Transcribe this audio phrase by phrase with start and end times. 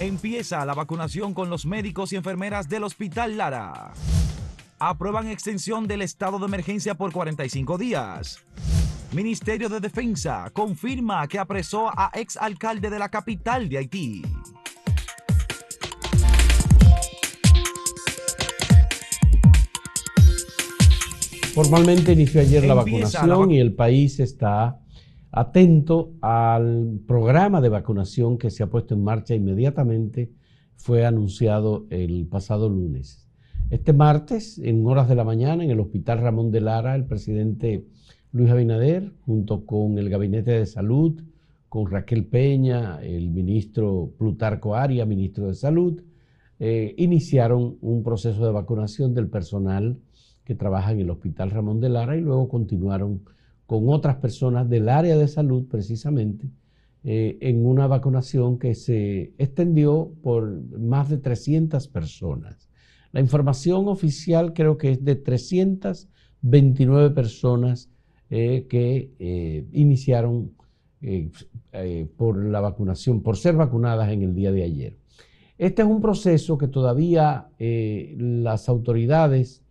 [0.00, 3.92] Empieza la vacunación con los médicos y enfermeras del Hospital Lara.
[4.78, 8.44] Aprueban extensión del estado de emergencia por 45 días.
[9.12, 14.22] Ministerio de Defensa confirma que apresó a exalcalde de la capital de Haití.
[21.54, 24.78] Formalmente inició ayer la vacunación y el país está
[25.30, 30.32] atento al programa de vacunación que se ha puesto en marcha inmediatamente,
[30.76, 33.28] fue anunciado el pasado lunes.
[33.70, 37.84] Este martes, en horas de la mañana, en el Hospital Ramón de Lara, el presidente
[38.32, 41.22] Luis Abinader, junto con el Gabinete de Salud,
[41.68, 46.02] con Raquel Peña, el ministro Plutarco Aria, ministro de Salud,
[46.58, 49.98] eh, iniciaron un proceso de vacunación del personal
[50.44, 53.20] que trabaja en el Hospital Ramón de Lara y luego continuaron
[53.68, 56.48] con otras personas del área de salud precisamente
[57.04, 62.70] eh, en una vacunación que se extendió por más de 300 personas.
[63.12, 67.90] La información oficial creo que es de 329 personas
[68.30, 70.52] eh, que eh, iniciaron
[72.16, 74.96] por la vacunación, por ser vacunadas en el día de ayer.
[75.58, 79.62] Este es un proceso que todavía las autoridades,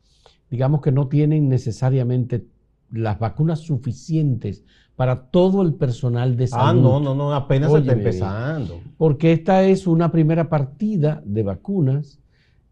[0.52, 2.45] digamos que no tienen necesariamente
[2.91, 4.63] las vacunas suficientes
[4.95, 6.66] para todo el personal de salud.
[6.67, 8.81] Ah, no, no, no, apenas está empezando.
[8.97, 12.19] Porque esta es una primera partida de vacunas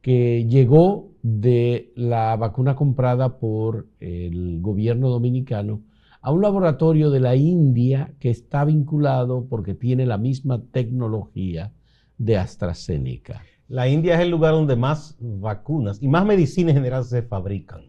[0.01, 5.81] que llegó de la vacuna comprada por el gobierno dominicano
[6.21, 11.71] a un laboratorio de la India que está vinculado porque tiene la misma tecnología
[12.17, 13.43] de AstraZeneca.
[13.67, 17.81] La India es el lugar donde más vacunas y más medicina en general se fabrican,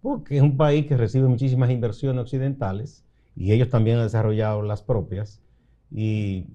[0.00, 4.82] porque es un país que recibe muchísimas inversiones occidentales y ellos también han desarrollado las
[4.82, 5.42] propias.
[5.90, 6.46] Y,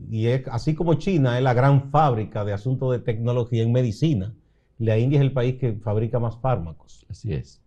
[0.50, 4.34] así como China es la gran fábrica de asuntos de tecnología en medicina,
[4.78, 7.06] la India es el país que fabrica más fármacos.
[7.10, 7.62] Así es.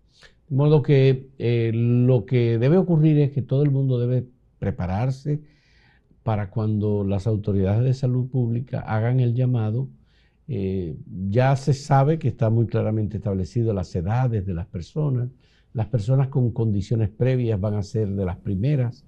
[0.48, 4.26] De modo que eh, lo que debe ocurrir es que todo el mundo debe
[4.58, 5.42] prepararse
[6.22, 9.88] para cuando las autoridades de salud pública hagan el llamado
[10.46, 10.96] eh,
[11.28, 15.28] ya se sabe que está muy claramente establecido las edades de las personas.
[15.72, 19.04] Las personas con condiciones previas van a ser de las primeras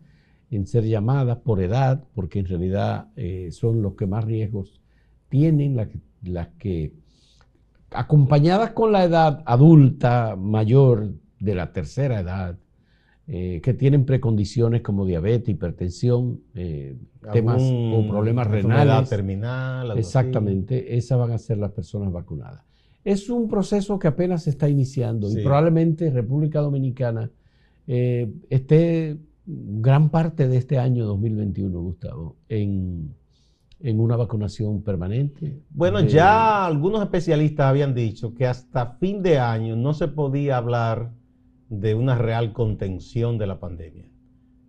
[0.50, 4.80] en ser llamadas por edad, porque en realidad eh, son los que más riesgos
[5.28, 5.88] tienen, las
[6.22, 6.92] las que,
[7.90, 12.58] acompañadas con la edad adulta mayor de la tercera edad,
[13.28, 16.96] eh, que tienen precondiciones como diabetes, hipertensión, eh,
[17.32, 19.08] temas o problemas renales.
[19.08, 19.98] terminal.
[19.98, 22.62] Exactamente, esas van a ser las personas vacunadas.
[23.02, 27.28] Es un proceso que apenas se está iniciando y probablemente República Dominicana
[27.88, 33.12] eh, esté gran parte de este año 2021, Gustavo, en,
[33.80, 35.62] en una vacunación permanente.
[35.70, 41.10] Bueno, ya algunos especialistas habían dicho que hasta fin de año no se podía hablar
[41.68, 44.04] de una real contención de la pandemia.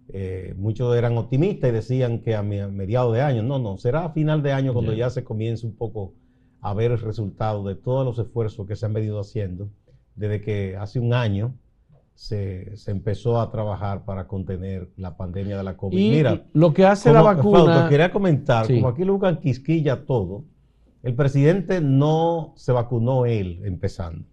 [0.10, 4.10] Eh, muchos eran optimistas y decían que a mediados de año, no, no, será a
[4.12, 6.14] final de año cuando ya se comience un poco
[6.62, 9.70] a ver el resultado de todos los esfuerzos que se han venido haciendo
[10.16, 11.54] desde que hace un año
[12.16, 15.98] se, empezó a trabajar para contener la pandemia de la COVID.
[15.98, 17.88] Y Mira, lo que hace la vacuna...
[17.88, 20.46] quería comentar, como aquí lo buscan quisquilla todo,
[21.04, 24.26] el presidente no se vacunó él empezando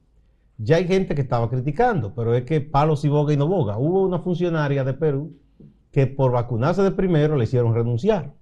[0.58, 3.78] ya hay gente que estaba criticando, pero es que palos y boga y no boga.
[3.78, 5.36] Hubo una funcionaria de Perú
[5.90, 8.32] que por vacunarse de primero le hicieron renunciar.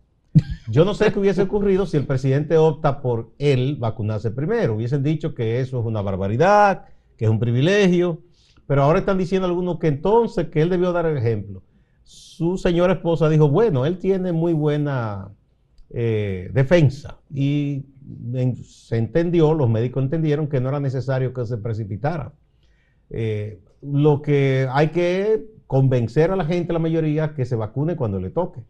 [0.69, 4.75] Yo no sé qué hubiese ocurrido si el presidente opta por él vacunarse primero.
[4.75, 6.87] Hubiesen dicho que eso es una barbaridad,
[7.17, 8.23] que es un privilegio,
[8.67, 11.63] pero ahora están diciendo algunos que entonces que él debió dar el ejemplo.
[12.05, 15.31] Su señora esposa dijo, bueno, él tiene muy buena
[15.91, 17.85] eh, defensa y
[18.65, 22.33] se entendió, los médicos entendieron que no era necesario que se precipitara.
[23.11, 28.21] Eh, lo que hay que convencer a la gente, la mayoría, que se vacune cuando
[28.21, 28.63] le toque,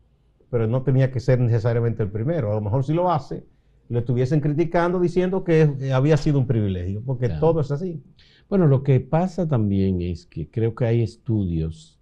[0.50, 2.50] pero no tenía que ser necesariamente el primero.
[2.52, 3.44] A lo mejor si lo hace,
[3.88, 8.02] lo estuviesen criticando diciendo que había sido un privilegio, porque todo es así.
[8.48, 11.98] Bueno, lo que pasa también es que creo que hay estudios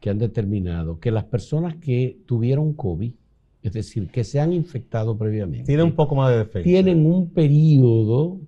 [0.00, 3.12] que han determinado que las personas que tuvieron COVID
[3.62, 5.66] es decir, que se han infectado previamente.
[5.66, 6.64] Tienen un poco más de defensa.
[6.64, 8.40] Tienen un periodo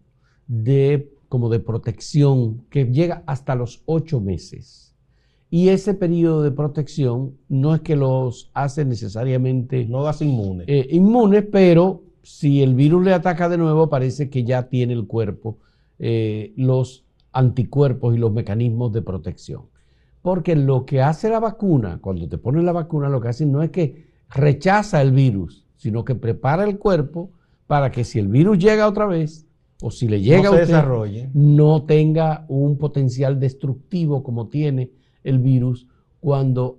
[0.46, 4.94] de, como de protección que llega hasta los ocho meses.
[5.50, 9.84] Y ese periodo de protección no es que los hace necesariamente...
[9.84, 10.66] No hace inmunes.
[10.68, 15.06] Eh, inmunes, pero si el virus le ataca de nuevo, parece que ya tiene el
[15.06, 15.58] cuerpo
[16.04, 19.66] eh, los anticuerpos y los mecanismos de protección.
[20.20, 23.62] Porque lo que hace la vacuna, cuando te ponen la vacuna, lo que hacen no
[23.62, 27.30] es que rechaza el virus, sino que prepara el cuerpo
[27.66, 29.46] para que si el virus llega otra vez,
[29.82, 31.30] o si le llega no a usted, desarrolle.
[31.34, 34.90] no tenga un potencial destructivo como tiene
[35.24, 35.86] el virus
[36.20, 36.78] cuando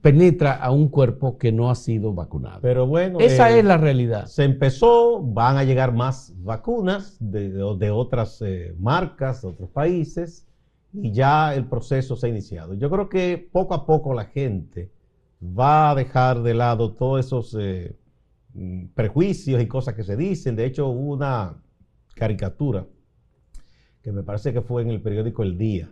[0.00, 2.58] penetra a un cuerpo que no ha sido vacunado.
[2.60, 4.26] Pero bueno, Esa eh, es la realidad.
[4.26, 9.70] se empezó, van a llegar más vacunas de, de- de otras eh, marcas, de otros
[9.70, 10.46] países,
[10.92, 12.74] y ya el proceso se ha iniciado.
[12.74, 14.90] Yo creo que poco a poco la gente
[15.42, 17.96] va a dejar de lado todos esos eh,
[18.54, 20.56] mm, prejuicios y cosas que se dicen.
[20.56, 21.62] De hecho, hubo una
[22.14, 22.86] caricatura
[24.02, 25.90] que me parece que fue en el periódico El Día,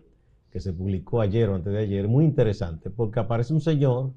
[0.50, 4.12] que se publicó ayer o antes de ayer, muy interesante, porque aparece un señor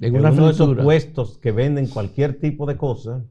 [0.00, 3.24] En uno de esos puestos que venden cualquier tipo de cosa,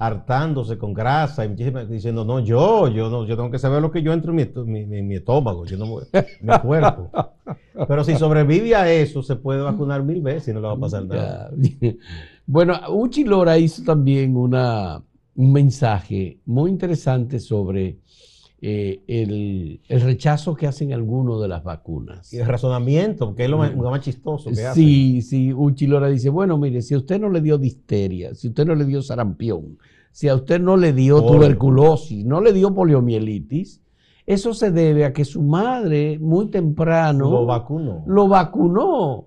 [0.00, 3.90] hartándose con grasa y muchísimas- diciendo, no, yo, yo no, yo tengo que saber lo
[3.90, 5.86] que yo entro en mi, mi- mi- mi estómago, yo no
[6.40, 7.10] mi cuerpo.
[7.86, 10.76] Pero si sobrevive a eso, se puede vacunar mil veces y no le va a
[10.78, 11.50] pasar nada.
[12.46, 15.00] Bueno, Uchi Lora hizo también una,
[15.36, 17.98] un mensaje muy interesante sobre
[18.62, 22.32] eh, el, el rechazo que hacen algunos de las vacunas.
[22.32, 24.56] Y el razonamiento, porque es lo más, lo más chistoso que.
[24.74, 28.48] Sí, sí, Uchi Lora dice, bueno, mire, si a usted no le dio difteria, si
[28.48, 29.78] usted no le dio sarampión,
[30.12, 31.32] si a usted no le dio Polio.
[31.32, 33.80] tuberculosis, no le dio poliomielitis,
[34.26, 38.04] eso se debe a que su madre muy temprano Lo vacunó.
[38.06, 39.26] lo vacunó.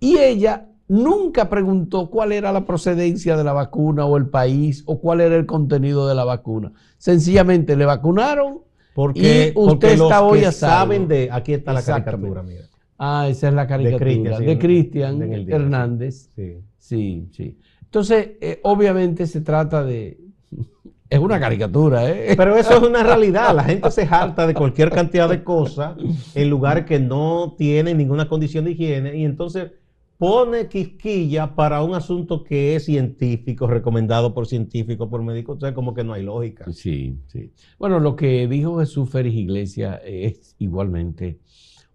[0.00, 5.00] Y ella nunca preguntó cuál era la procedencia de la vacuna o el país o
[5.00, 6.72] cuál era el contenido de la vacuna.
[6.98, 8.60] Sencillamente le vacunaron.
[8.98, 11.28] Porque, Y usted porque los está hoy que a saben de...
[11.30, 12.64] Aquí está la caricatura, mira.
[12.98, 16.30] Ah, esa es la caricatura de Cristian Hernández.
[16.34, 16.56] Sí.
[16.78, 17.56] Sí, sí.
[17.80, 20.18] Entonces, eh, obviamente se trata de...
[21.08, 22.34] Es una caricatura, ¿eh?
[22.36, 23.54] Pero eso es una realidad.
[23.54, 25.96] La gente se harta de cualquier cantidad de cosas
[26.34, 29.70] en lugares que no tienen ninguna condición de higiene y entonces
[30.18, 35.58] pone quisquilla para un asunto que es científico, recomendado por científicos, por médicos.
[35.58, 36.70] O sea, como que no hay lógica.
[36.72, 37.52] Sí, sí.
[37.78, 41.38] Bueno, lo que dijo Jesús Félix Iglesias es igualmente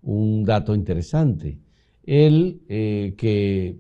[0.02, 1.60] un dato interesante.
[2.06, 3.78] Él, eh, que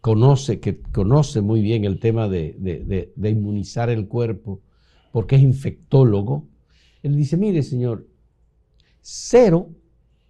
[0.00, 4.60] conoce, que conoce muy bien el tema de, de- de- de inmunizar el cuerpo,
[5.12, 6.46] porque es infectólogo,
[7.02, 8.06] él dice, mire, señor,
[9.00, 9.70] cero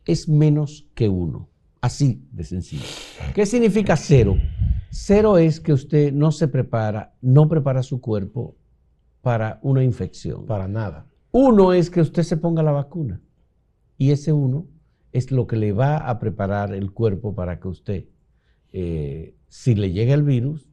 [0.05, 1.49] es menos que uno.
[1.85, 2.87] Así de sencillo.
[3.35, 4.39] ¿Qué significa cero?
[4.89, 8.57] Cero es que usted no se prepara, no prepara su cuerpo
[9.21, 10.47] para una infección.
[10.47, 11.07] Para nada.
[11.31, 13.21] Uno es que usted se ponga la vacuna.
[13.99, 14.67] Y ese uno
[15.13, 18.05] es lo que le va a preparar el cuerpo para que usted,
[18.73, 20.67] eh, si le llega el virus,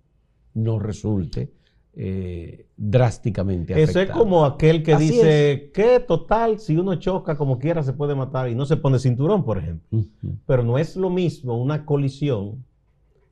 [0.54, 1.52] no resulte
[1.94, 4.20] eh, drásticamente Eso es afectado.
[4.20, 8.50] como aquel que Así dice que total, si uno choca como quiera se puede matar
[8.50, 10.04] y no se pone cinturón, por ejemplo.
[10.46, 12.64] Pero no es lo mismo una colisión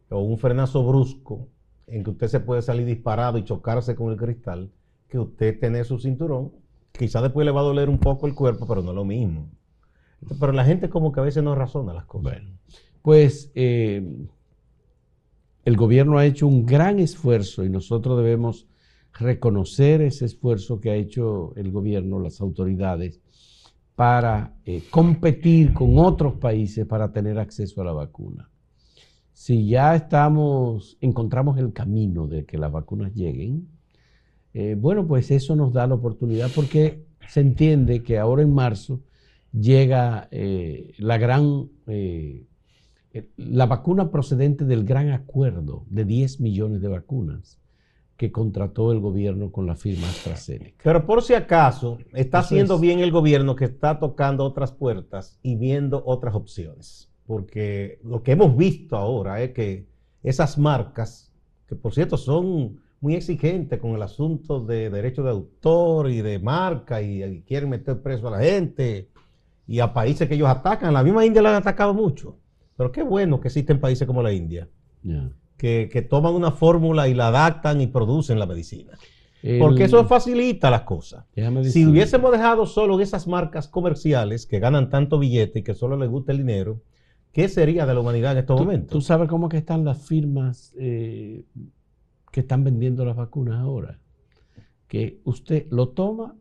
[0.09, 1.47] o un frenazo brusco
[1.87, 4.71] en que usted se puede salir disparado y chocarse con el cristal
[5.07, 6.51] que usted tener su cinturón.
[6.91, 9.49] Quizá después le va a doler un poco el cuerpo, pero no es lo mismo.
[10.39, 12.23] Pero la gente como que a veces no razona las cosas.
[12.23, 12.51] Bueno,
[13.01, 14.05] pues eh,
[15.69, 18.65] el gobierno ha hecho un gran esfuerzo y nosotros debemos
[19.13, 23.21] reconocer ese esfuerzo que ha hecho el gobierno, las autoridades,
[23.93, 28.49] para eh, competir con otros países para tener acceso a la vacuna.
[29.31, 33.67] Si ya estamos, encontramos el camino de que las vacunas lleguen,
[34.55, 39.01] eh, bueno, pues eso nos da la oportunidad porque se entiende que ahora en marzo
[39.51, 41.69] llega eh, la gran,
[43.37, 47.59] la vacuna procedente del gran acuerdo de 10 millones de vacunas
[48.17, 50.83] que contrató el gobierno con la firma AstraZeneca.
[50.83, 52.81] Pero por si acaso, está Eso haciendo es.
[52.81, 57.09] bien el gobierno que está tocando otras puertas y viendo otras opciones.
[57.25, 59.87] Porque lo que hemos visto ahora es que
[60.21, 61.31] esas marcas,
[61.65, 66.39] que por cierto son muy exigentes con el asunto de derecho de autor y de
[66.39, 69.09] marca y, y quieren meter preso a la gente
[69.65, 70.93] y a países que ellos atacan.
[70.93, 72.38] La misma India la han atacado mucho.
[72.79, 74.69] Pero qué bueno que existen países como la India,
[75.57, 78.93] que, que toman una fórmula y la adaptan y producen la medicina.
[79.43, 81.25] El- Porque eso facilita las cosas.
[81.65, 86.09] Si hubiésemos dejado solo esas marcas comerciales que ganan tanto billete y que solo les
[86.09, 86.81] gusta el dinero,
[87.33, 88.91] ¿qué sería de la humanidad en estos ¿Tú, momentos?
[88.91, 91.43] tú sabes cómo que están las firmas eh,
[92.31, 93.99] que están vendiendo las vacunas ahora?
[94.87, 96.33] Que usted lo toma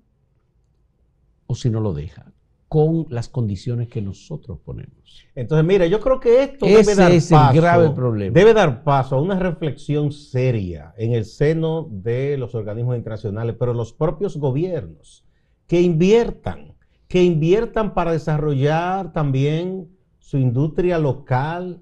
[1.49, 2.30] o si no lo deja,
[2.69, 5.27] con las condiciones que nosotros ponemos.
[5.35, 8.35] Entonces, mira, yo creo que esto Ese debe dar es el paso, grave problema.
[8.35, 13.73] debe dar paso a una reflexión seria en el seno de los organismos internacionales, pero
[13.73, 15.25] los propios gobiernos,
[15.67, 16.75] que inviertan,
[17.09, 21.81] que inviertan para desarrollar también su industria local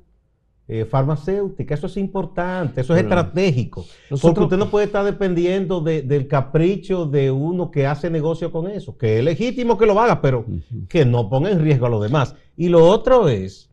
[0.68, 1.75] eh, farmacéutica.
[1.75, 3.87] Eso es importante, eso es estratégico.
[4.20, 8.96] porque usted no puede estar dependiendo del capricho de uno que hace negocio con eso,
[8.99, 10.44] que es legítimo que lo haga, pero
[10.88, 12.35] que no ponga en riesgo a los demás.
[12.56, 13.70] Y lo otro es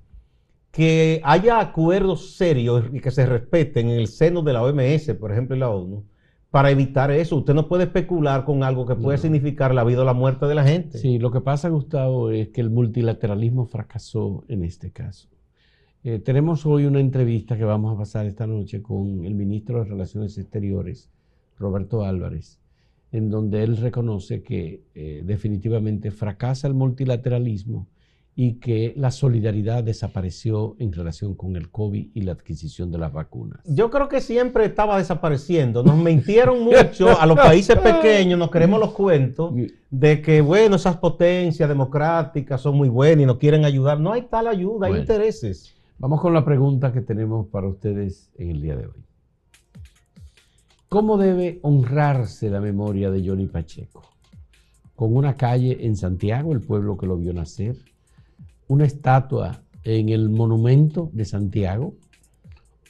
[0.74, 5.32] que haya acuerdos serios y que se respeten en el seno de la OMS, por
[5.32, 6.04] ejemplo, y la ONU,
[6.50, 7.38] para evitar eso.
[7.38, 10.54] Usted no puede especular con algo que puede significar la vida o la muerte de
[10.54, 11.00] la gente.
[11.00, 15.33] Sí, lo que pasa, Gustavo, es que el multilateralismo fracasó en este caso.
[16.06, 19.90] Eh, tenemos hoy una entrevista que vamos a pasar esta noche con el ministro de
[19.90, 21.10] Relaciones Exteriores,
[21.58, 22.60] Roberto Álvarez,
[23.14, 27.88] en donde él reconoce que eh, definitivamente fracasa el multilateralismo
[28.36, 33.14] y que la solidaridad desapareció en relación con el COVID y la adquisición de las
[33.14, 33.62] vacunas.
[33.64, 35.84] Yo creo que siempre estaba desapareciendo.
[35.84, 39.54] Nos mintieron mucho a los países pequeños, nos queremos los cuentos
[39.90, 44.02] de que, bueno, esas potencias democráticas son muy buenas y nos quieren ayudar.
[44.02, 45.74] No hay tal ayuda, hay intereses.
[46.04, 49.06] Vamos con la pregunta que tenemos para ustedes en el día de hoy.
[50.90, 54.02] ¿Cómo debe honrarse la memoria de Johnny Pacheco?
[54.98, 57.78] ¿Con una calle en Santiago, el pueblo que lo vio nacer?
[58.68, 61.94] ¿Una estatua en el monumento de Santiago?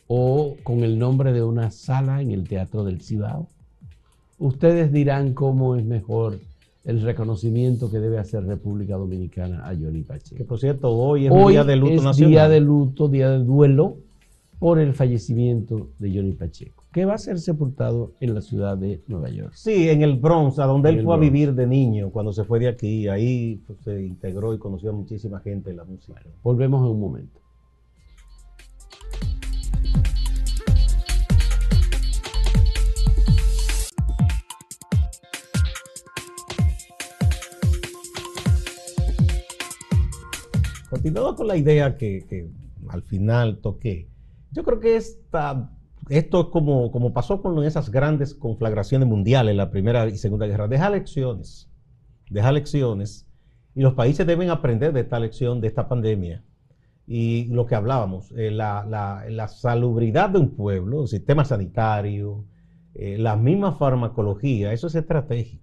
[0.07, 3.47] ¿O con el nombre de una sala en el Teatro del Cibao?
[4.39, 6.39] Ustedes dirán cómo es mejor
[6.83, 10.37] el reconocimiento que debe hacer República Dominicana a Johnny Pacheco.
[10.37, 13.97] Que por cierto, hoy es día de luto es Día de luto, día de duelo
[14.59, 19.01] por el fallecimiento de Johnny Pacheco, que va a ser sepultado en la ciudad de
[19.07, 19.51] Nueva York.
[19.55, 22.59] Sí, en el Bronx, a donde él fue a vivir de niño cuando se fue
[22.59, 23.07] de aquí.
[23.07, 26.21] Ahí pues, se integró y conoció a muchísima gente en la música.
[26.43, 27.42] volvemos en un momento.
[41.03, 42.49] Continuando con la idea que,
[42.87, 44.09] al final toqué,
[44.51, 45.69] yo creo que esta,
[46.07, 50.69] esto es como, como pasó con esas grandes conflagraciones mundiales, la Primera y Segunda Guerra,
[50.69, 51.69] deja lecciones,
[52.29, 53.27] deja lecciones,
[53.75, 56.41] y los países deben aprender de esta lección, de esta pandemia.
[57.05, 62.45] Y lo que hablábamos, eh, la, salubridad de un pueblo, el sistema sanitario,
[62.95, 65.62] eh, la misma farmacología, eso es estratégico.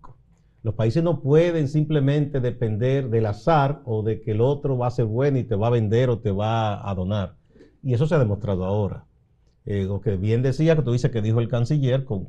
[0.63, 4.91] Los países no pueden simplemente depender del azar o de que el otro va a
[4.91, 7.37] ser bueno y te va a vender o te va a donar.
[7.83, 9.07] Y eso se ha demostrado ahora.
[9.65, 12.29] Eh, lo que bien decía, que tú dices que dijo el canciller, con,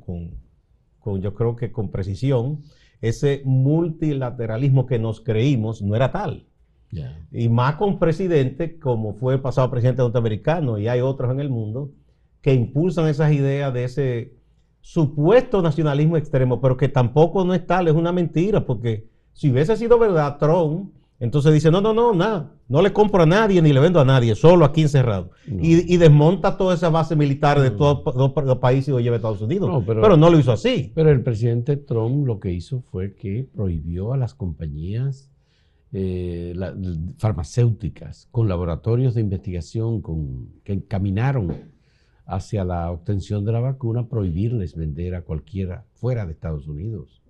[1.21, 2.61] yo creo que con precisión,
[3.01, 6.45] ese multilateralismo que nos creímos no era tal.
[7.31, 11.49] Y más con presidentes como fue el pasado presidente norteamericano y hay otros en el
[11.49, 11.91] mundo
[12.41, 14.33] que impulsan esas ideas de ese
[14.81, 19.77] supuesto nacionalismo extremo, pero que tampoco no es tal, es una mentira, porque si hubiese
[19.77, 23.71] sido verdad, Trump, entonces dice, no, no, no, nada, no le compro a nadie ni
[23.71, 25.29] le vendo a nadie, solo aquí encerrado.
[25.45, 29.41] Y, desmonta toda esa base militar de todos los países y lo lleva a Estados
[29.41, 29.83] Unidos.
[29.85, 30.91] pero, no lo hizo así.
[30.95, 35.29] Pero el presidente Trump lo que hizo fue que prohibió a las compañías
[35.93, 36.55] eh,
[37.17, 41.70] farmacéuticas con laboratorios de investigación con, que encaminaron
[42.25, 47.21] hacia la obtención de la vacuna, prohibirles vender a cualquiera fuera de Estados Unidos.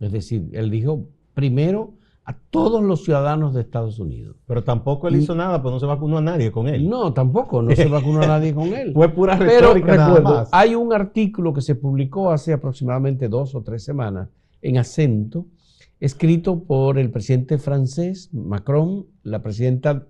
[0.00, 1.94] Es decir, él dijo primero
[2.24, 4.36] a todos los ciudadanos de Estados Unidos.
[4.46, 6.88] Pero tampoco él hizo nada, pues no se vacunó a nadie con él.
[6.88, 8.92] No, tampoco, no se vacunó a nadie con él.
[8.94, 13.62] Fue pura retórica Pero recuerdo, hay un artículo que se publicó hace aproximadamente dos o
[13.62, 14.28] tres semanas
[14.60, 15.46] en acento,
[15.98, 20.06] escrito por el presidente francés Macron, la presidenta,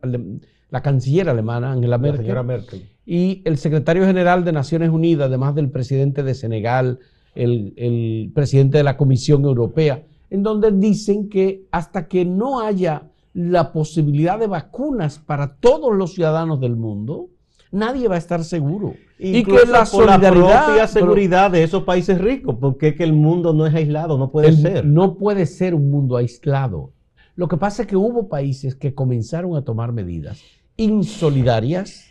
[0.73, 6.23] la canciller alemana Angela Merkel y el secretario general de Naciones Unidas, además del presidente
[6.23, 6.99] de Senegal,
[7.35, 13.02] el, presidente de la Comisión Europea, en donde dicen que hasta que no haya
[13.35, 17.29] la posibilidad de vacunas para todos los ciudadanos del mundo,
[17.71, 18.95] nadie va a estar seguro.
[19.19, 23.52] y que la solidaridad, la seguridad de esos países ricos, porque es que el mundo
[23.52, 24.87] no es aislado, no puede ser.
[24.87, 26.93] No puede ser un mundo aislado.
[27.37, 30.43] Lo que pasa es que hubo países que comenzaron a tomar medidas
[30.83, 32.07] insolidarias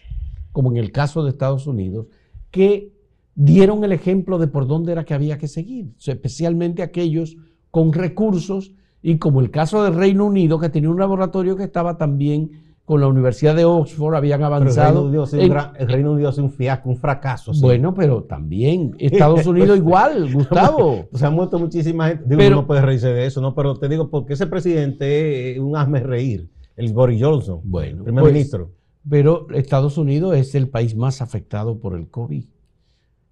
[0.51, 2.07] como en el caso de Estados Unidos,
[2.49, 2.91] que
[3.35, 7.37] dieron el ejemplo de por dónde era que había que seguir, especialmente aquellos
[7.69, 11.97] con recursos y como el caso del Reino Unido, que tenía un laboratorio que estaba
[11.97, 12.51] también
[12.85, 15.09] con la Universidad de Oxford, habían avanzado.
[15.09, 17.53] el, Reino Unido, hace un fiasco, un fracaso.
[17.61, 21.05] Bueno, pero también Estados Unidos igual, Gustavo.
[21.13, 22.25] Se ha muerto muchísima gente.
[22.25, 23.55] Digo, pero, no puedes reírse de eso, ¿no?
[23.55, 26.49] Pero te digo, porque ese presidente es un hazme reír,
[26.85, 31.79] el Boris Johnson, bueno, primer pues, ministro pero Estados Unidos es el país más afectado
[31.79, 32.45] por el COVID.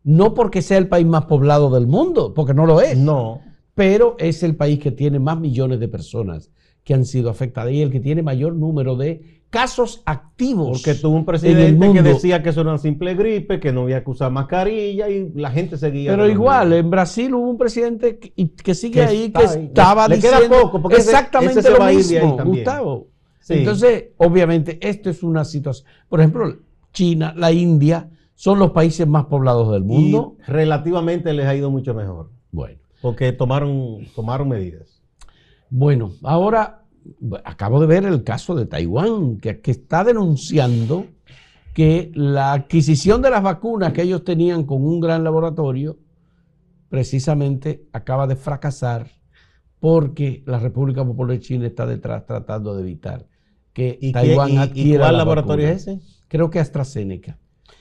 [0.04, 2.98] No porque sea el país más poblado del mundo, porque no lo es.
[2.98, 3.42] No.
[3.76, 6.52] Pero es el país que tiene más millones de personas
[6.84, 10.82] que han sido afectadas y el que tiene mayor número de casos activos.
[10.82, 14.04] Porque tuvo un presidente que decía que eso era una simple gripe, que no había
[14.04, 16.12] que usar mascarilla y la gente seguía.
[16.12, 21.70] Pero igual, en Brasil hubo un presidente que, sigue ahí, que estaba diciendo poco, exactamente
[21.70, 23.08] lo mismo, Gustavo.
[23.50, 25.88] Entonces, obviamente, esto es una situación.
[26.08, 26.58] Por ejemplo,
[26.94, 30.38] China, la India, son los países más poblados del mundo.
[30.40, 32.32] Y relativamente les ha ido mucho mejor.
[32.52, 32.80] Bueno.
[33.02, 35.02] Porque tomaron, tomaron medidas.
[35.70, 36.84] Bueno, ahora
[37.44, 41.06] acabo de ver el caso de Taiwán, que, que, está denunciando
[41.74, 45.98] que la adquisición de las vacunas que ellos tenían con un gran laboratorio,
[46.90, 49.08] precisamente acaba de fracasar
[49.80, 53.26] porque la República Popular de China está detrás tratando de evitar
[53.74, 54.90] que Taiwán adquiera.
[54.90, 56.00] ¿Y cuál laboratorio es ese?
[56.28, 57.38] Creo que AstraZeneca.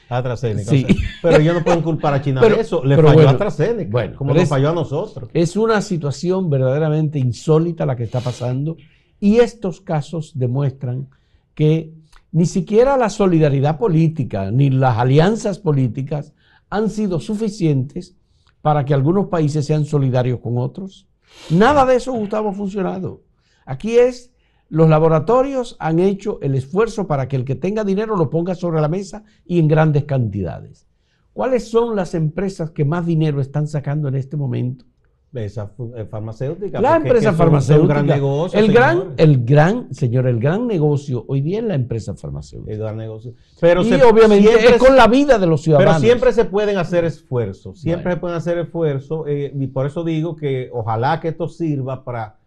[0.09, 0.71] AstraZeneca.
[0.71, 0.87] Sí.
[1.23, 2.85] pero ellos no pueden culpar a China de eso.
[2.85, 3.91] Le falló a AstraZeneca.
[3.91, 5.31] Bueno, como nos falló a nosotros.
[5.35, 8.77] Es una situación verdaderamente insólita la que está pasando.
[9.21, 11.09] Y estos casos demuestran
[11.55, 11.93] que
[12.31, 16.35] ni siquiera la solidaridad política ni las alianzas políticas
[16.71, 18.17] han sido suficientes
[18.61, 21.09] para que algunos países sean solidarios con otros.
[21.51, 23.23] Nada de eso, Gustavo, ha funcionado.
[23.65, 24.33] Aquí es
[24.69, 28.81] los laboratorios han hecho el esfuerzo para que el que tenga dinero lo ponga sobre
[28.81, 30.87] la mesa y en grandes cantidades.
[31.33, 34.85] ¿Cuáles son las empresas que más dinero están sacando en este momento?
[35.33, 36.81] Esa eh, farmacéutica.
[36.81, 37.83] La empresa farmacéutica.
[37.83, 41.75] Un gran negocio, el gran, el gran, señor, el gran negocio hoy día es la
[41.75, 42.73] empresa farmacéutica.
[42.73, 43.35] El gran negocio.
[43.61, 45.97] Pero y obviamente es con la vida de los ciudadanos.
[45.97, 50.03] Pero siempre se pueden hacer esfuerzos, siempre se pueden hacer esfuerzos eh, y por eso
[50.03, 52.39] digo que ojalá que esto sirva para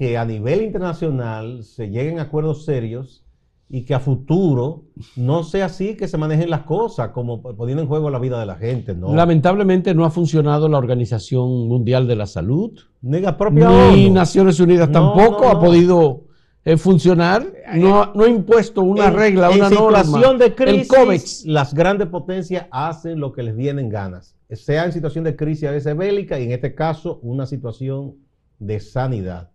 [0.00, 3.22] que a nivel internacional se lleguen a acuerdos serios
[3.68, 7.88] y que a futuro no sea así que se manejen las cosas como poniendo en
[7.88, 8.94] juego la vida de la gente.
[8.94, 9.14] ¿no?
[9.14, 12.80] Lamentablemente no ha funcionado la Organización Mundial de la Salud.
[13.02, 16.22] Ni la propia Ni Naciones Unidas tampoco ha podido
[16.64, 17.46] eh, funcionar.
[17.74, 19.98] No, ha impuesto una regla, una norma.
[19.98, 24.34] En situación de crisis, las grandes potencias hacen lo que les vienen ganas.
[24.48, 28.14] Sea en situación de crisis a veces bélica y en este caso una situación
[28.58, 29.50] de sanidad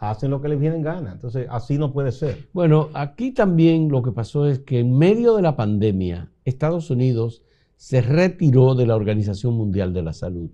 [0.00, 1.12] hacen lo que les vienen gana.
[1.12, 2.48] Entonces, así no puede ser.
[2.52, 7.42] Bueno, aquí también lo que pasó es que en medio de la pandemia, Estados Unidos
[7.76, 10.50] se retiró de la Organización Mundial de la Salud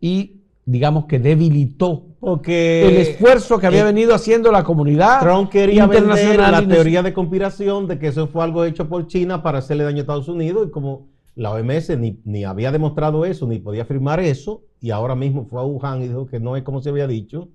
[0.00, 5.50] y digamos que debilitó porque el esfuerzo que había eh, venido haciendo la comunidad Trump
[5.50, 9.58] quería vender la teoría de conspiración de que eso fue algo hecho por China para
[9.58, 13.58] hacerle daño a Estados Unidos y como la OMS ni, ni había demostrado eso ni
[13.58, 16.80] podía afirmar eso y ahora mismo fue a Wuhan y dijo que no es como
[16.80, 17.48] se había dicho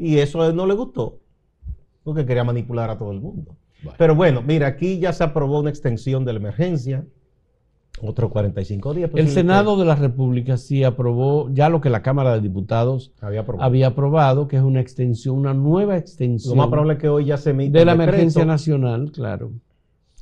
[0.00, 1.18] y eso a él no le gustó,
[2.02, 3.54] porque quería manipular a todo el mundo.
[3.98, 7.04] Pero bueno, mira, aquí ya se aprobó una extensión de la emergencia,
[8.00, 9.10] otros 45 días.
[9.14, 13.88] El Senado de la República sí aprobó ya lo que la Cámara de Diputados había
[13.88, 16.56] aprobado, que es una extensión, una nueva extensión.
[16.56, 19.52] Lo más probable es que hoy ya se emite De la emergencia nacional, claro.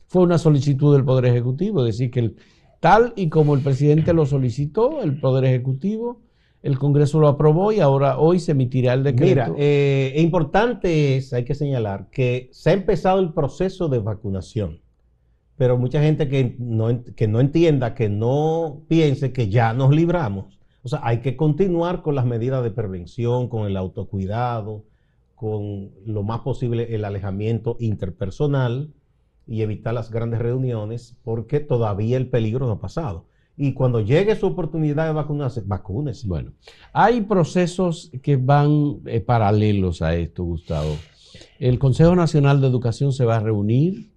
[0.08, 2.34] Fue una solicitud del Poder Ejecutivo, decir que
[2.80, 6.20] tal y como el presidente lo solicitó, el Poder Ejecutivo
[6.62, 9.26] el Congreso lo aprobó y ahora hoy se emitirá el decreto.
[9.26, 14.80] Mira, eh, importante es, hay que señalar, que se ha empezado el proceso de vacunación,
[15.56, 20.58] pero mucha gente que no, que no entienda, que no piense que ya nos libramos.
[20.82, 24.84] O sea, hay que continuar con las medidas de prevención, con el autocuidado,
[25.34, 28.92] con lo más posible el alejamiento interpersonal
[29.46, 33.26] y evitar las grandes reuniones, porque todavía el peligro no ha pasado
[33.60, 36.28] y cuando llegue su oportunidad de vacunarse, vacúnese.
[36.28, 36.52] Bueno,
[36.92, 40.96] hay procesos que van eh, paralelos a esto, Gustavo.
[41.58, 44.12] El Consejo Nacional de Educación se va a reunir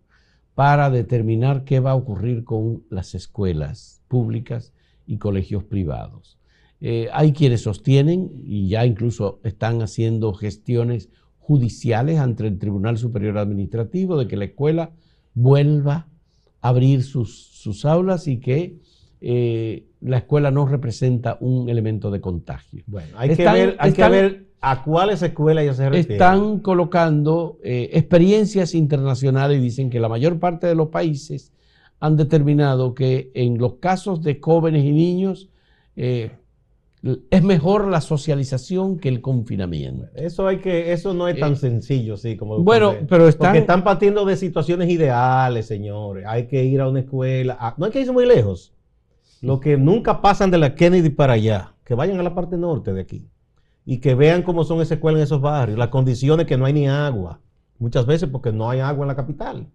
[0.54, 4.74] para determinar qué va a ocurrir con las escuelas públicas
[5.08, 6.38] y colegios privados.
[6.80, 13.40] Eh, hay quienes sostienen y ya incluso están haciendo gestiones judiciales ante el Tribunal Superior
[13.40, 14.92] Administrativo de que la escuela
[15.34, 16.08] vuelva
[16.62, 18.78] a abrir sus, sus aulas y que
[19.22, 22.84] eh, la escuela no representa un elemento de contagio.
[22.88, 26.14] Bueno, hay, que, ver, hay que ver a cuáles escuelas ya se refieren.
[26.14, 31.54] Están colocando eh, experiencias internacionales y dicen que la mayor parte de los países
[32.00, 35.50] han determinado que en los casos de jóvenes y niños
[35.96, 36.32] eh,
[37.30, 40.08] es mejor la socialización que el confinamiento.
[40.16, 43.84] Eso hay que, eso no es tan sencillo, sí, como bueno, pero están, porque están
[43.84, 46.26] partiendo de situaciones ideales, señores.
[46.28, 48.71] Hay que ir a una escuela, no hay que irse muy lejos.
[49.42, 52.94] Los que nunca pasan de la Kennedy para allá, que vayan a la parte norte
[52.94, 53.28] de aquí
[53.86, 56.74] y que vean cómo son esas escuelas en esos barrios, las condiciones que no hay
[56.74, 57.40] ni agua,
[57.80, 59.68] muchas veces porque no hay agua en la capital.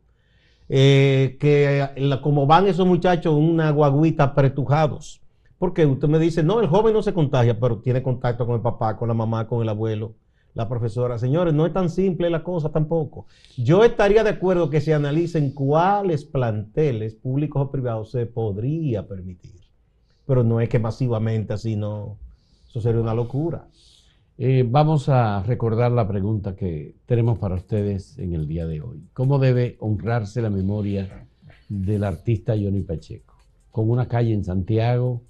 [0.68, 5.20] Eh, que como van esos muchachos una guaguita pretujados.
[5.58, 8.60] Porque usted me dice, no, el joven no se contagia, pero tiene contacto con el
[8.60, 10.14] papá, con la mamá, con el abuelo.
[10.56, 13.26] La profesora, señores, no es tan simple la cosa tampoco.
[13.58, 19.60] Yo estaría de acuerdo que se analicen cuáles planteles públicos o privados se podría permitir,
[20.26, 22.16] pero no es que masivamente así no,
[22.70, 23.66] eso sería una locura.
[24.38, 29.02] Eh, vamos a recordar la pregunta que tenemos para ustedes en el día de hoy.
[29.12, 31.26] ¿Cómo debe honrarse la memoria
[31.68, 33.34] del artista Johnny Pacheco?
[33.70, 35.20] ¿Con una calle en Santiago?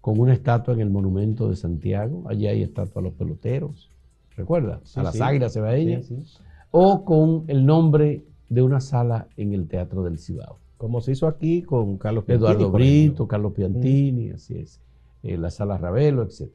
[0.00, 2.24] ¿Con una estatua en el monumento de Santiago?
[2.28, 3.91] Allí hay estatua a los peloteros
[4.36, 4.80] ¿recuerda?
[4.96, 6.22] a las águilas se Sí,
[6.70, 10.58] o con el nombre de una sala en el Teatro del Cibao.
[10.78, 12.50] Como se hizo aquí con Carlos Piantini.
[12.50, 14.80] Eduardo Brito, Carlos Piantini, así es.
[15.22, 16.50] Eh, la sala Ravelo, etc.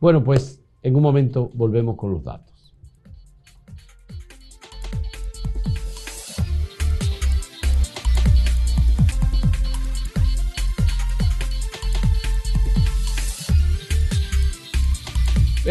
[0.00, 2.59] Bueno, pues en un momento volvemos con los datos.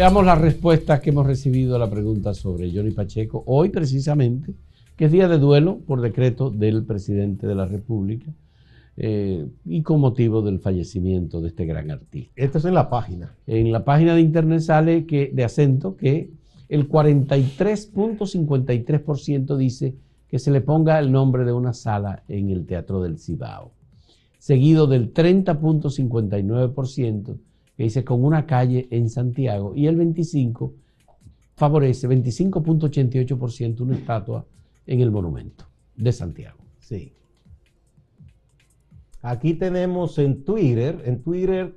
[0.00, 3.42] Veamos las respuestas que hemos recibido a la pregunta sobre Johnny Pacheco.
[3.44, 4.54] Hoy precisamente,
[4.96, 8.32] que es día de duelo por decreto del presidente de la República
[8.96, 12.32] eh, y con motivo del fallecimiento de este gran artista.
[12.34, 13.34] Esto es en la página.
[13.46, 16.30] En la página de internet sale que, de acento que
[16.70, 19.96] el 43.53% dice
[20.28, 23.72] que se le ponga el nombre de una sala en el Teatro del Cibao,
[24.38, 27.36] seguido del 30.59%
[27.80, 30.74] que dice con una calle en Santiago y el 25
[31.56, 34.44] favorece 25.88% una estatua
[34.86, 35.64] en el monumento
[35.96, 36.58] de Santiago.
[36.78, 37.14] Sí.
[39.22, 41.74] Aquí tenemos en Twitter, en Twitter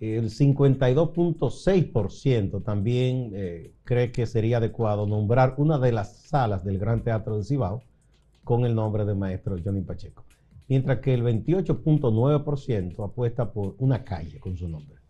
[0.00, 7.04] el 52.6% también eh, cree que sería adecuado nombrar una de las salas del Gran
[7.04, 7.84] Teatro de Cibao
[8.42, 10.24] con el nombre del maestro Johnny Pacheco.
[10.66, 15.05] Mientras que el 28.9% apuesta por una calle con su nombre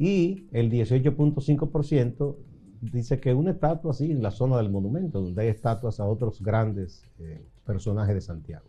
[0.00, 2.36] y el 18.5%
[2.80, 6.40] dice que una estatua así en la zona del monumento, donde hay estatuas a otros
[6.40, 8.64] grandes eh, personajes de Santiago.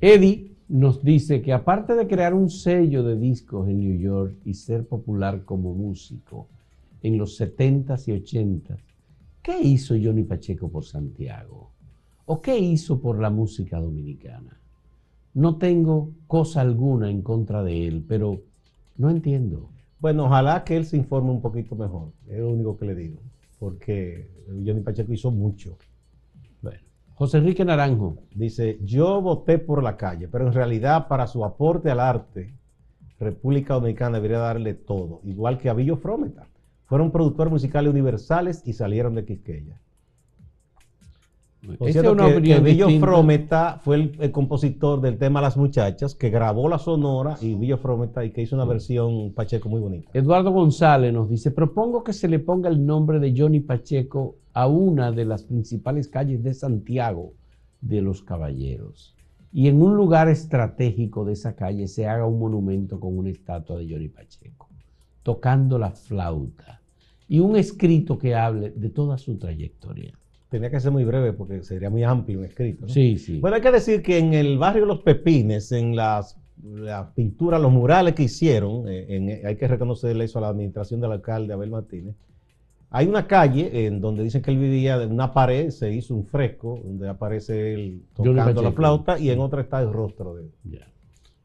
[0.00, 4.54] Eddie nos dice que aparte de crear un sello de discos en New York y
[4.54, 6.48] ser popular como músico
[7.02, 8.80] en los 70s y 80s,
[9.40, 11.70] ¿qué hizo Johnny Pacheco por Santiago?
[12.26, 14.60] ¿O qué hizo por la música dominicana?
[15.34, 18.40] No tengo cosa alguna en contra de él, pero
[18.96, 19.70] no entiendo.
[20.00, 22.12] Bueno, ojalá que él se informe un poquito mejor.
[22.26, 23.20] Es lo único que le digo.
[23.58, 25.76] Porque Johnny Pacheco hizo mucho.
[26.62, 26.80] Bueno.
[27.14, 28.16] José Enrique Naranjo.
[28.34, 32.54] Dice, yo voté por la calle, pero en realidad para su aporte al arte,
[33.18, 35.20] República Dominicana debería darle todo.
[35.24, 36.48] Igual que a Villo Frometa.
[36.86, 39.78] Fueron productores musicales universales y salieron de Quisqueya.
[41.78, 46.68] Por cierto, que, que Villo Frometa fue el, compositor del tema Las Muchachas, que grabó
[46.68, 50.10] la sonora y Villo Frometa y que hizo una versión Pacheco muy bonita.
[50.14, 54.66] Eduardo González nos dice, propongo que se le ponga el nombre de Johnny Pacheco a
[54.66, 57.34] una de las principales calles de Santiago
[57.82, 59.14] de los Caballeros.
[59.52, 63.76] Y en un lugar estratégico de esa calle se haga un monumento con una estatua
[63.76, 64.68] de Johnny Pacheco,
[65.22, 66.80] tocando la flauta.
[67.28, 70.19] Y un escrito que hable de toda su trayectoria
[70.50, 72.88] tenía que ser muy breve porque sería muy amplio un escrito.
[72.88, 73.38] Sí, sí.
[73.38, 76.36] Bueno, hay que decir que en el barrio Los Pepines, en las,
[77.14, 81.54] pinturas, los murales que hicieron, eh, hay que reconocerle eso a la administración del alcalde
[81.54, 82.16] Abel Martínez,
[82.90, 86.26] hay una calle en donde dicen que él vivía, de una pared se hizo un
[86.26, 90.84] fresco donde aparece él tocando la flauta y en otra está el rostro de él.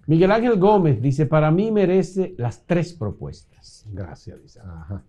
[0.07, 3.85] Miguel Ángel Gómez dice, para mí merece las tres propuestas.
[3.91, 4.59] Gracias, dice.
[4.59, 5.03] Ajá.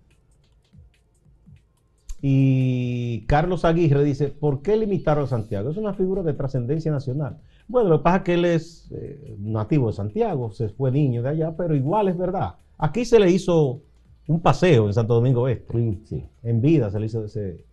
[2.22, 5.70] Y Carlos Aguirre dice, ¿por qué limitaron a Santiago?
[5.70, 7.38] Es una figura de trascendencia nacional.
[7.68, 11.22] Bueno, lo que pasa es que él es eh, nativo de Santiago, se fue niño
[11.22, 12.55] de allá, pero igual es verdad.
[12.79, 13.83] Aquí se le hizo
[14.29, 15.98] un paseo en Santo Domingo Este.
[16.05, 16.24] Sí.
[16.42, 17.64] En vida se le hizo ese,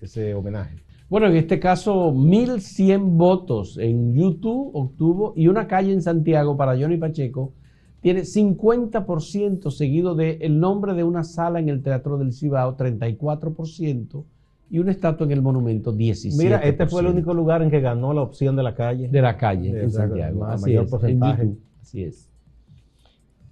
[0.00, 0.76] ese homenaje.
[1.08, 6.78] Bueno, en este caso, 1.100 votos en YouTube obtuvo y una calle en Santiago para
[6.78, 7.54] Johnny Pacheco
[8.00, 14.24] tiene 50% seguido del el nombre de una sala en el Teatro del Cibao, 34%,
[14.70, 16.36] y una estatua en el monumento, 17%.
[16.36, 19.08] Mira, este fue el único lugar en que ganó la opción de la calle.
[19.08, 20.44] De la calle, en Santiago.
[20.44, 21.56] Así mayor porcentaje.
[21.80, 22.30] así es.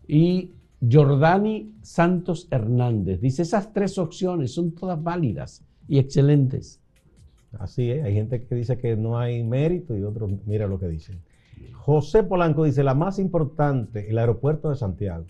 [0.07, 0.53] Y
[0.89, 6.81] Jordani Santos Hernández dice, esas tres opciones son todas válidas y excelentes.
[7.59, 10.89] Así es, hay gente que dice que no hay mérito y otros, mira lo que
[10.89, 11.19] dicen.
[11.73, 15.25] José Polanco dice, la más importante, el aeropuerto de Santiago.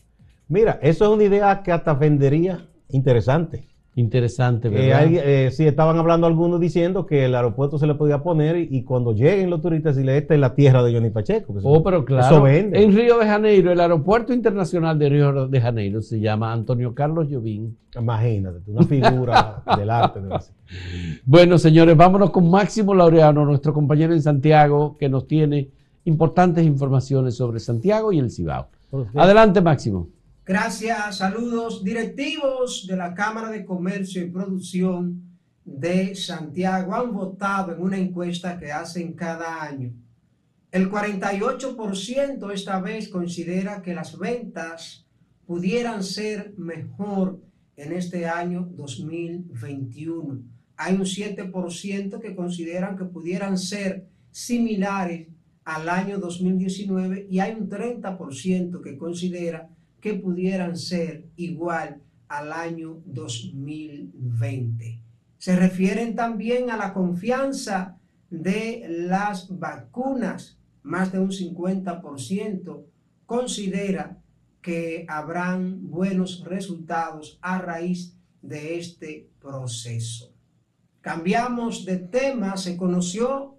[0.49, 3.67] Mira, eso es una idea que hasta vendería interesante.
[3.99, 5.09] Interesante, eh, ¿verdad?
[5.11, 9.15] Eh, sí, estaban hablando algunos diciendo que el aeropuerto se le podía poner y, cuando
[9.15, 11.55] lleguen los turistas, decirle, esta es la tierra de Johnny Pacheco.
[11.63, 12.27] oh, pero claro.
[12.27, 12.83] Eso vende.
[12.83, 17.29] En Río de Janeiro, el aeropuerto internacional de Río de Janeiro se llama Antonio Carlos
[17.31, 17.75] Jobim.
[17.99, 20.21] Imagínate, una figura del arte.
[21.25, 25.71] bueno, señores, vámonos con Máximo Laureano, nuestro compañero en Santiago, que nos tiene
[26.07, 28.69] importantes informaciones sobre Santiago y el Cibao.
[29.15, 30.09] Adelante, Máximo.
[30.45, 35.23] Gracias, saludos directivos de la Cámara de Comercio y Producción
[35.65, 39.93] de Santiago han votado en una encuesta que hacen cada año.
[40.71, 45.05] El 48% esta vez considera que las ventas
[45.45, 47.41] pudieran ser mejor
[47.77, 50.39] en este año 2021.
[50.77, 55.27] Hay un 7% que consideran que pudieran ser similares
[55.67, 59.69] al año 2019 y hay un 30% que considera
[60.01, 65.03] que pudieran ser igual al año 2020.
[65.39, 67.99] Se refieren también a la confianza
[68.31, 70.57] de las vacunas.
[70.85, 72.85] Más de un 50%
[73.27, 74.23] considera
[74.63, 80.33] que habrán buenos resultados a raíz de este proceso.
[81.01, 82.57] Cambiamos de tema.
[82.57, 83.56] Se conoció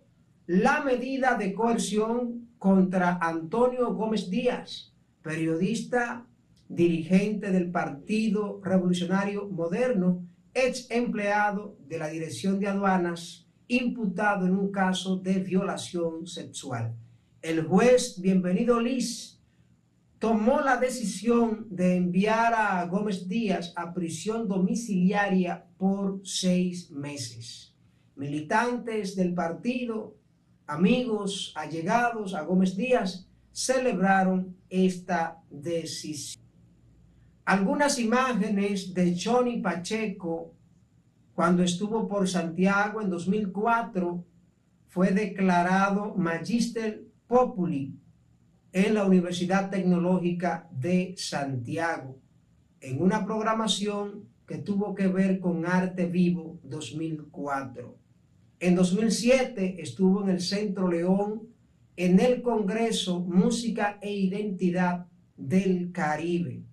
[0.48, 6.26] la medida de coerción contra Antonio Gómez Díaz, periodista
[6.70, 14.72] dirigente del Partido Revolucionario Moderno, ex empleado de la Dirección de Aduanas, imputado en un
[14.72, 16.96] caso de violación sexual.
[17.42, 19.42] El juez, bienvenido Liz,
[20.18, 27.76] tomó la decisión de enviar a Gómez Díaz a prisión domiciliaria por seis meses.
[28.16, 30.17] Militantes del partido,
[30.68, 36.44] amigos, allegados a Gómez Díaz, celebraron esta decisión.
[37.46, 40.54] Algunas imágenes de Johnny Pacheco
[41.34, 44.24] cuando estuvo por Santiago en 2004
[44.88, 47.98] fue declarado Magister Populi
[48.74, 52.20] en la Universidad Tecnológica de Santiago
[52.82, 58.07] en una programación que tuvo que ver con Arte Vivo 2004.
[58.60, 61.44] En 2007 estuvo en el Centro León
[61.96, 66.64] en el Congreso Música e Identidad del Caribe.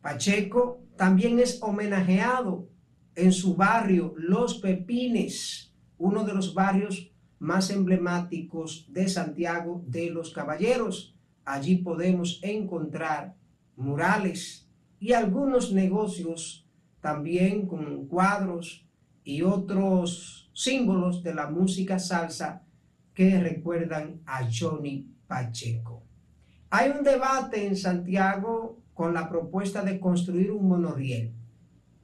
[0.00, 2.68] Pacheco también es homenajeado
[3.14, 10.32] en su barrio Los Pepines, uno de los barrios más emblemáticos de Santiago de los
[10.32, 11.14] Caballeros.
[11.44, 13.34] Allí podemos encontrar
[13.76, 14.66] murales
[14.98, 16.66] y algunos negocios
[17.02, 18.86] también con cuadros
[19.22, 22.62] y otros símbolos de la música salsa
[23.14, 26.02] que recuerdan a Johnny Pacheco.
[26.68, 31.32] Hay un debate en Santiago con la propuesta de construir un monorriel.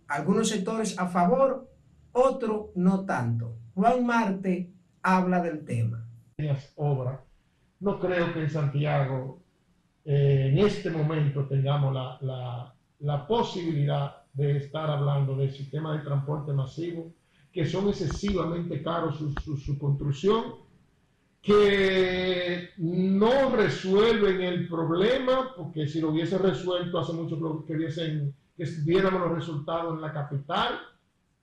[0.08, 1.70] Algunos sectores a favor,
[2.12, 3.58] otros no tanto.
[3.74, 4.70] Juan Marte
[5.02, 6.08] habla del tema.
[7.80, 9.42] No creo que en Santiago
[10.02, 11.92] eh, en este momento tengamos
[12.22, 17.12] la, posibilidad de estar hablando del sistema de transporte masivo,
[17.56, 20.56] que son excesivamente caros su, su construcción
[21.40, 28.64] que no resuelven el problema, porque si lo hubiese resuelto hace mucho que, hubiesen, que
[28.84, 30.80] viéramos los resultados en la capital.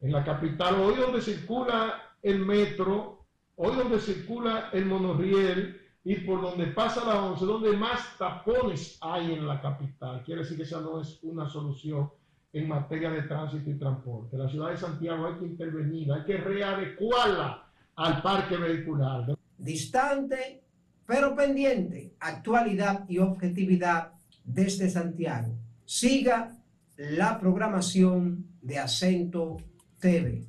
[0.02, 6.44] En la capital, hoy donde circula el metro, hoy donde circula el monorriel y por
[6.44, 10.22] donde pasa la 11, donde más tapones hay en la capital.
[10.24, 12.12] Quiere decir que esa no es una solución
[12.54, 14.38] en materia de tránsito y transporte.
[14.38, 19.26] La ciudad de Santiago hay que intervenir, hay que readecuarla al parque vehicular
[19.58, 20.64] distante,
[21.06, 24.14] pero pendiente, actualidad y objetividad
[24.44, 25.56] desde Santiago.
[25.86, 26.56] Siga
[26.98, 29.58] la programación de Acento
[30.00, 30.46] TV.